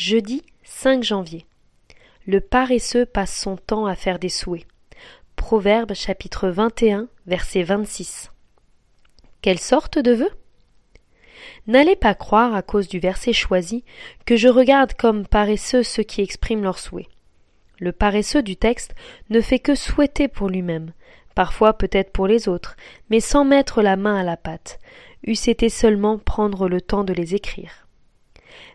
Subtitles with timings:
[0.00, 1.44] Jeudi 5 janvier.
[2.24, 4.64] Le paresseux passe son temps à faire des souhaits.
[5.34, 8.30] Proverbe chapitre 21 verset 26.
[9.42, 10.30] Quelle sorte de vœux
[11.66, 13.82] N'allez pas croire, à cause du verset choisi,
[14.24, 17.08] que je regarde comme paresseux ceux qui expriment leurs souhaits.
[17.80, 18.94] Le paresseux du texte
[19.30, 20.92] ne fait que souhaiter pour lui-même,
[21.34, 22.76] parfois peut-être pour les autres,
[23.10, 24.78] mais sans mettre la main à la pâte,
[25.26, 27.87] eussent été seulement prendre le temps de les écrire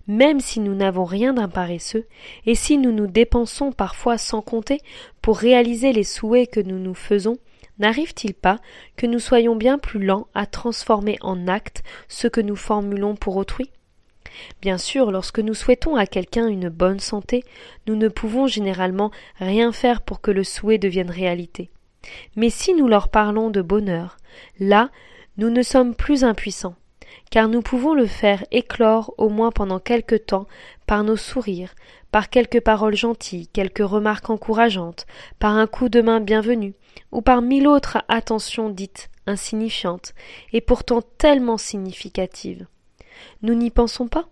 [0.08, 2.06] même si nous n'avons rien d'un paresseux,
[2.46, 4.80] et si nous nous dépensons parfois sans compter
[5.22, 7.38] pour réaliser les souhaits que nous nous faisons,
[7.80, 8.60] n'arrive-t-il pas
[8.96, 13.38] que nous soyons bien plus lents à transformer en actes ce que nous formulons pour
[13.38, 13.70] autrui?
[14.62, 17.44] Bien sûr, lorsque nous souhaitons à quelqu'un une bonne santé,
[17.88, 21.70] nous ne pouvons généralement rien faire pour que le souhait devienne réalité.
[22.36, 24.18] Mais si nous leur parlons de bonheur,
[24.60, 24.90] là,
[25.38, 26.76] nous ne sommes plus impuissants
[27.32, 30.48] car nous pouvons le faire éclore au moins pendant quelque temps
[30.86, 31.74] par nos sourires,
[32.12, 35.08] par quelques paroles gentilles, quelques remarques encourageantes,
[35.40, 36.76] par un coup de main bienvenu,
[37.12, 40.14] ou par mille autres attentions dites insignifiantes,
[40.52, 42.68] et pourtant tellement significatives.
[43.42, 44.28] Nous n'y pensons pas?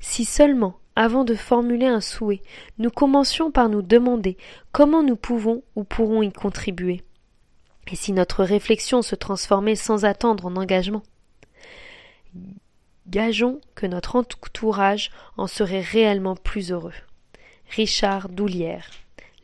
[0.00, 2.42] Si seulement, avant de formuler un souhait,
[2.78, 4.36] nous commencions par nous demander
[4.72, 7.02] comment nous pouvons ou pourrons y contribuer.
[7.90, 11.02] Et si notre réflexion se transformait sans attendre en engagement?
[13.06, 16.94] Gageons que notre entourage en serait réellement plus heureux.
[17.70, 18.90] Richard Doulière.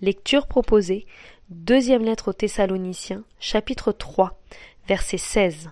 [0.00, 1.06] Lecture proposée.
[1.50, 4.41] Deuxième lettre aux Thessaloniciens, chapitre 3,
[4.86, 5.70] verset 16.